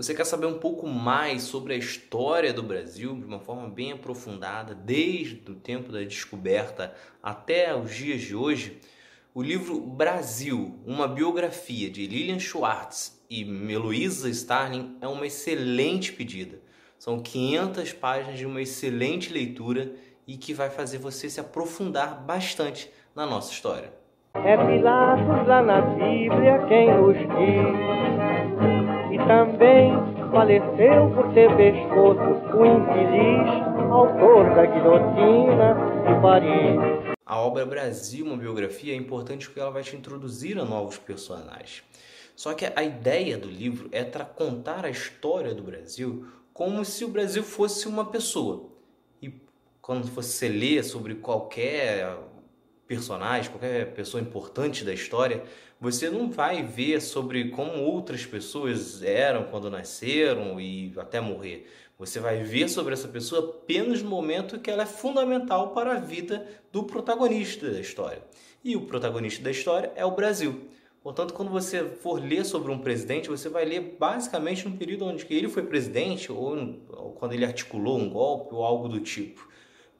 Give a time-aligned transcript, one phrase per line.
[0.00, 3.92] Você quer saber um pouco mais sobre a história do Brasil de uma forma bem
[3.92, 8.80] aprofundada, desde o tempo da descoberta até os dias de hoje?
[9.34, 16.60] O livro Brasil, uma biografia de Lilian Schwartz e Heloísa Starling é uma excelente pedida.
[16.98, 19.92] São 500 páginas de uma excelente leitura
[20.26, 23.92] e que vai fazer você se aprofundar bastante na nossa história.
[24.32, 27.99] É Pilatos lá na Bíblia quem diz
[29.30, 29.92] também
[30.32, 32.20] faleceu por ter pescoço
[32.52, 37.14] o infeliz autor da guilhotina de Paris.
[37.24, 41.84] A obra Brasil, uma biografia, é importante porque ela vai te introduzir a novos personagens.
[42.34, 47.08] Só que a ideia do livro é contar a história do Brasil como se o
[47.08, 48.68] Brasil fosse uma pessoa.
[49.22, 49.32] E
[49.80, 52.18] quando você lê sobre qualquer
[52.90, 55.44] personagem, qualquer pessoa importante da história,
[55.80, 61.70] você não vai ver sobre como outras pessoas eram quando nasceram e até morrer.
[61.96, 66.00] Você vai ver sobre essa pessoa apenas no momento que ela é fundamental para a
[66.00, 68.24] vida do protagonista da história.
[68.64, 70.68] E o protagonista da história é o Brasil.
[71.00, 75.24] Portanto, quando você for ler sobre um presidente, você vai ler basicamente no período onde
[75.30, 76.56] ele foi presidente ou,
[77.14, 79.48] quando ele articulou um golpe ou algo do tipo.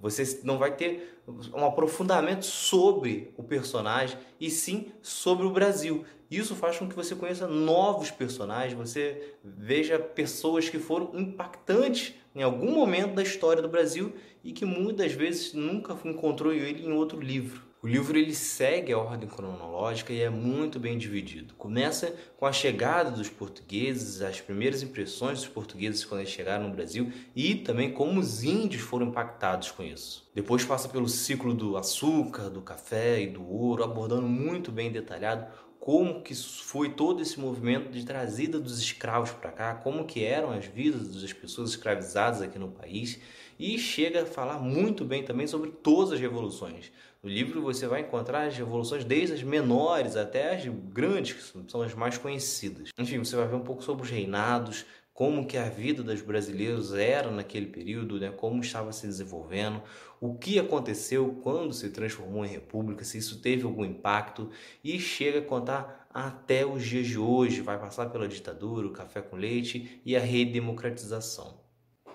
[0.01, 1.21] Você não vai ter
[1.55, 6.05] um aprofundamento sobre o personagem e sim sobre o Brasil.
[6.31, 12.43] Isso faz com que você conheça novos personagens, você veja pessoas que foram impactantes em
[12.43, 17.21] algum momento da história do Brasil e que muitas vezes nunca encontrou ele em outro
[17.21, 17.70] livro.
[17.83, 21.55] O livro ele segue a ordem cronológica e é muito bem dividido.
[21.55, 26.75] Começa com a chegada dos portugueses, as primeiras impressões dos portugueses quando eles chegaram no
[26.75, 30.29] Brasil e também como os índios foram impactados com isso.
[30.35, 35.47] Depois passa pelo ciclo do açúcar, do café e do ouro, abordando muito bem detalhado
[35.81, 40.53] como que foi todo esse movimento de trazida dos escravos para cá, como que eram
[40.53, 43.19] as vidas das pessoas escravizadas aqui no país
[43.59, 46.93] e chega a falar muito bem também sobre todas as revoluções.
[47.23, 51.83] No livro você vai encontrar as revoluções desde as menores até as grandes, que são
[51.83, 52.91] as mais conhecidas.
[52.99, 54.85] Enfim, você vai ver um pouco sobre os reinados,
[55.21, 58.31] como que a vida dos brasileiros era naquele período, né?
[58.31, 59.83] como estava se desenvolvendo,
[60.19, 64.49] o que aconteceu quando se transformou em república, se isso teve algum impacto
[64.83, 69.21] e chega a contar até os dias de hoje, vai passar pela ditadura, o café
[69.21, 71.70] com leite e a redemocratização.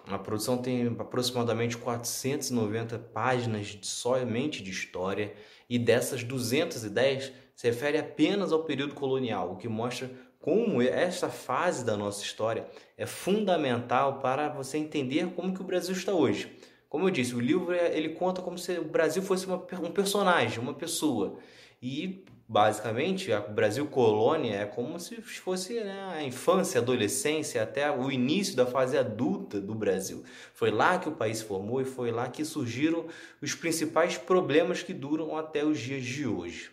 [0.08, 5.34] A produção tem aproximadamente 490 páginas somente de história
[5.70, 11.84] e dessas 210 se refere apenas ao período colonial, o que mostra como essa fase
[11.84, 16.56] da nossa história é fundamental para você entender como que o Brasil está hoje.
[16.88, 20.60] Como eu disse, o livro ele conta como se o Brasil fosse uma, um personagem,
[20.60, 21.40] uma pessoa.
[21.82, 27.92] E basicamente o Brasil colônia é como se fosse né, a infância, a adolescência, até
[27.92, 30.24] o início da fase adulta do Brasil.
[30.54, 33.08] Foi lá que o país formou e foi lá que surgiram
[33.42, 36.72] os principais problemas que duram até os dias de hoje.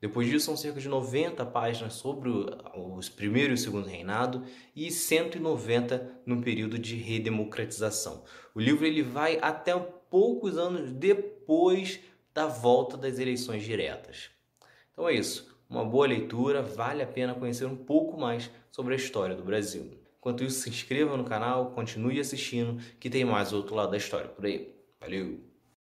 [0.00, 4.44] Depois disso, são cerca de 90 páginas sobre os primeiro e o segundo reinado
[4.76, 8.22] e 190 no período de redemocratização.
[8.54, 9.74] O livro ele vai até
[10.10, 12.00] poucos anos depois
[12.34, 14.34] da volta das eleições diretas.
[14.94, 15.52] Então é isso.
[15.68, 19.98] Uma boa leitura, vale a pena conhecer um pouco mais sobre a história do Brasil.
[20.18, 24.28] Enquanto isso, se inscreva no canal, continue assistindo, que tem mais outro lado da história
[24.28, 24.72] por aí.
[25.00, 25.53] Valeu!